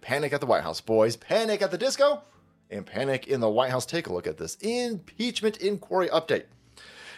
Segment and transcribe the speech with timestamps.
[0.00, 1.16] Panic at the White House, boys.
[1.16, 2.22] Panic at the disco
[2.70, 3.86] and panic in the White House.
[3.86, 6.44] Take a look at this impeachment inquiry update.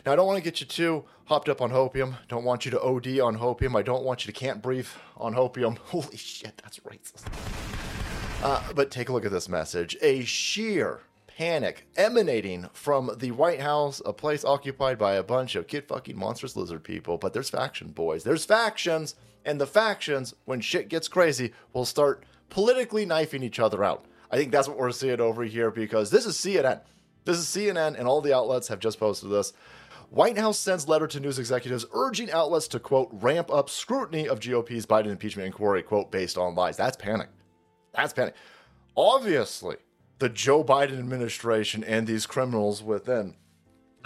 [0.04, 2.16] Now, I don't want to get you too hopped up on hopium.
[2.28, 3.76] Don't want you to OD on hopium.
[3.76, 5.78] I don't want you to can't breathe on hopium.
[5.86, 7.26] Holy shit, that's racist.
[8.42, 9.96] Uh, but take a look at this message.
[10.02, 11.00] A sheer
[11.36, 16.16] panic emanating from the White House, a place occupied by a bunch of kid fucking
[16.16, 17.18] monstrous lizard people.
[17.18, 18.24] But there's faction, boys.
[18.24, 19.14] There's factions.
[19.44, 24.06] And the factions, when shit gets crazy, will start politically knifing each other out.
[24.30, 26.80] I think that's what we're seeing over here because this is CNN.
[27.24, 29.52] This is CNN, and all the outlets have just posted this.
[30.10, 34.40] White House sends letter to news executives urging outlets to, quote, ramp up scrutiny of
[34.40, 36.76] GOP's Biden impeachment inquiry, quote, based on lies.
[36.76, 37.28] That's panic.
[37.94, 38.34] That's panic.
[38.96, 39.76] Obviously,
[40.18, 43.36] the Joe Biden administration and these criminals within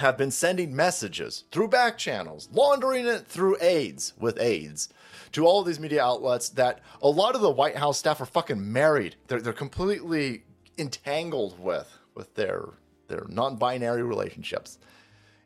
[0.01, 4.89] have been sending messages through back channels, laundering it through aides with aides
[5.33, 8.27] to all of these media outlets that a lot of the White House staff are
[8.27, 9.17] fucking married.
[9.29, 10.45] They're, they're completely
[10.79, 12.65] entangled with with their
[13.09, 14.79] their non-binary relationships.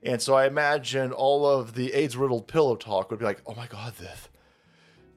[0.02, 3.54] And so I imagine all of the AIDS riddled pillow talk would be like, "Oh
[3.54, 4.28] my God, this!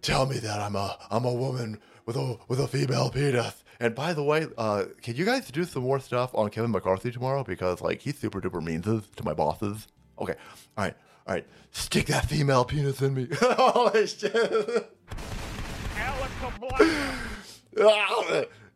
[0.08, 3.94] Tell me that I'm a I'm a woman with a with a female penis." And
[3.94, 7.44] by the way, uh, can you guys do some more stuff on Kevin McCarthy tomorrow?
[7.44, 9.86] Because like he's super duper mean to, to my bosses.
[10.18, 10.36] Okay,
[10.78, 10.96] all right,
[11.28, 11.46] all right.
[11.72, 13.28] Stick that female penis in me.
[13.42, 14.34] Holy shit!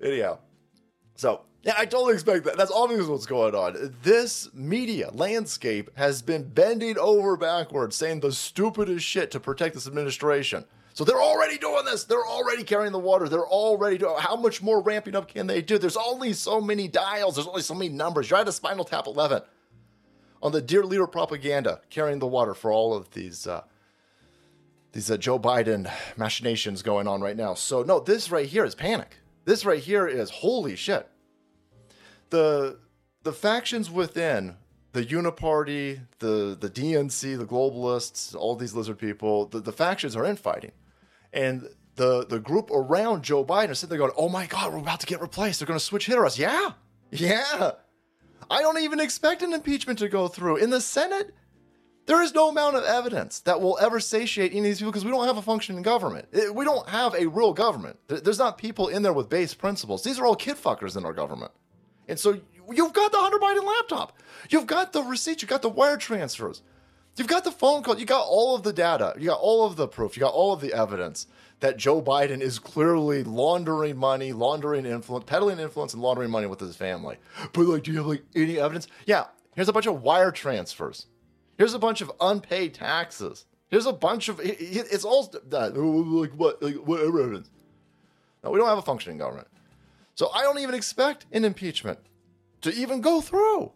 [0.04, 0.40] Anyhow,
[1.16, 2.58] so yeah, I totally expect that.
[2.58, 3.96] That's obviously what's going on.
[4.02, 9.86] This media landscape has been bending over backwards, saying the stupidest shit to protect this
[9.86, 10.66] administration.
[10.94, 12.04] So they're already doing this.
[12.04, 13.30] They're already carrying the water.
[13.30, 14.16] They're already doing.
[14.18, 15.78] How much more ramping up can they do?
[15.78, 17.36] There's only so many dials.
[17.36, 18.30] There's only so many numbers.
[18.30, 19.44] You're at a Spinal Tap 11
[20.42, 23.62] on the Dear Leader propaganda, carrying the water for all of these uh,
[24.94, 27.54] these uh, Joe Biden machinations going on right now.
[27.54, 29.18] So no, this right here is panic.
[29.46, 31.08] This right here is holy shit
[32.32, 32.80] the
[33.24, 34.56] the factions within
[34.94, 40.26] the Uniparty, the the DNC, the globalists, all these lizard people, the, the factions are
[40.26, 40.72] infighting.
[41.32, 44.80] And the the group around Joe Biden are sitting there going, Oh my god, we're
[44.80, 45.60] about to get replaced.
[45.60, 46.38] They're gonna switch hit us.
[46.38, 46.72] Yeah.
[47.12, 47.72] Yeah.
[48.50, 50.58] I don't even expect an impeachment to go through.
[50.58, 51.34] In the Senate,
[52.06, 55.06] there is no amount of evidence that will ever satiate any of these people because
[55.06, 56.28] we don't have a functioning government.
[56.54, 58.00] We don't have a real government.
[58.08, 60.04] There's not people in there with base principles.
[60.04, 61.52] These are all kid fuckers in our government.
[62.12, 62.38] And so
[62.70, 64.18] you've got the Hunter Biden laptop.
[64.50, 65.42] You've got the receipts.
[65.42, 66.62] You've got the wire transfers.
[67.16, 67.98] You've got the phone call.
[67.98, 69.14] You got all of the data.
[69.18, 70.18] You got all of the proof.
[70.18, 71.26] You got all of the evidence
[71.62, 76.60] that Joe Biden is clearly laundering money, laundering influence, peddling influence, and laundering money with
[76.60, 77.16] his family.
[77.54, 78.90] But like, do you have like any evidence?
[79.06, 79.28] Yeah.
[79.56, 81.06] Here's a bunch of wire transfers.
[81.58, 83.46] Here's a bunch of unpaid taxes.
[83.70, 87.50] Here's a bunch of it's all uh, like what like what evidence?
[88.44, 89.48] No, we don't have a functioning government.
[90.22, 91.98] So I don't even expect an impeachment
[92.62, 93.72] to even go through.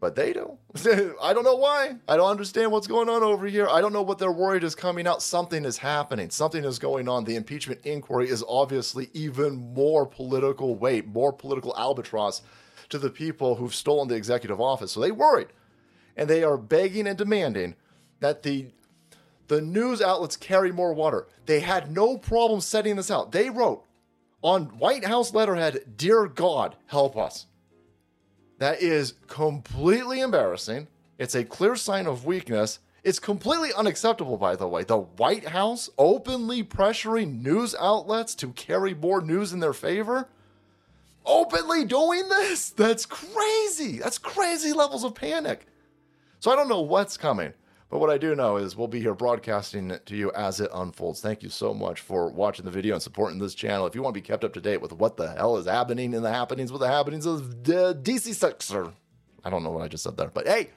[0.00, 0.58] But they do.
[1.22, 1.96] I don't know why.
[2.06, 3.66] I don't understand what's going on over here.
[3.66, 5.22] I don't know what they're worried is coming out.
[5.22, 6.28] Something is happening.
[6.28, 7.24] Something is going on.
[7.24, 12.42] The impeachment inquiry is obviously even more political weight, more political albatross
[12.90, 14.92] to the people who've stolen the executive office.
[14.92, 15.48] So they worried.
[16.18, 17.76] And they are begging and demanding
[18.20, 18.66] that the
[19.46, 21.28] the news outlets carry more water.
[21.46, 23.32] They had no problem setting this out.
[23.32, 23.86] They wrote
[24.42, 27.46] on White House letterhead, Dear God, help us.
[28.58, 30.88] That is completely embarrassing.
[31.18, 32.80] It's a clear sign of weakness.
[33.04, 34.84] It's completely unacceptable, by the way.
[34.84, 40.28] The White House openly pressuring news outlets to carry more news in their favor?
[41.24, 42.70] Openly doing this?
[42.70, 43.98] That's crazy.
[43.98, 45.66] That's crazy levels of panic.
[46.40, 47.52] So I don't know what's coming.
[47.90, 50.70] But what I do know is we'll be here broadcasting it to you as it
[50.74, 51.20] unfolds.
[51.22, 53.86] Thank you so much for watching the video and supporting this channel.
[53.86, 56.12] If you want to be kept up to date with what the hell is happening
[56.12, 58.92] in the happenings with the happenings of the DC sector,
[59.42, 60.68] I don't know what I just said there, but hey,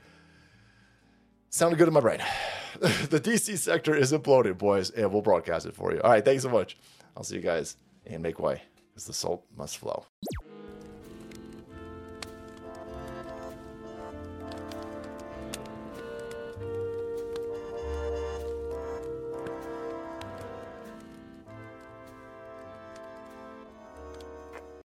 [1.49, 2.19] sounded good in my brain.
[2.79, 5.99] the DC sector is imploding, boys, and we'll broadcast it for you.
[6.01, 6.77] All right, thanks so much.
[7.17, 10.05] I'll see you guys and make way because the salt must flow.